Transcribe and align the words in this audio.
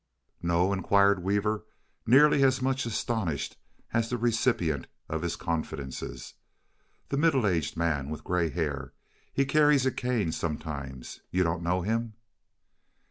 "No?" 0.41 0.73
inquired 0.73 1.21
Weaver, 1.21 1.63
nearly 2.07 2.41
as 2.41 2.59
much 2.59 2.87
astonished 2.87 3.57
as 3.93 4.09
the 4.09 4.17
recipient 4.17 4.87
of 5.07 5.21
his 5.21 5.35
confidences. 5.35 6.33
"The 7.09 7.17
middle 7.17 7.45
aged 7.45 7.77
man, 7.77 8.09
with 8.09 8.23
gray 8.23 8.49
hair. 8.49 8.93
He 9.31 9.45
carries 9.45 9.85
a 9.85 9.91
cane 9.91 10.31
sometimes. 10.31 11.21
You 11.29 11.43
don't 11.43 11.61
know 11.61 11.83
him?" 11.83 12.13